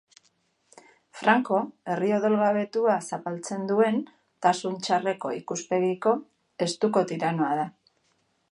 Franco 1.17 1.57
herri 1.95 2.09
odolgabetua 2.19 2.95
zapaltzen 3.09 3.67
duen 3.73 4.01
tasun 4.47 4.81
txarreko 4.87 5.35
ikuspegiko 5.41 6.15
estuko 6.67 7.05
tiranoa 7.13 7.53
da. 7.61 7.69